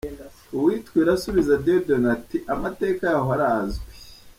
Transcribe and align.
Uwitwa 0.55 0.95
Irasubiza 1.03 1.53
Dieudoné 1.63 2.07
ati 2.17 2.37
“Amateka 2.53 3.03
yaho 3.11 3.29
arazwi. 3.37 3.83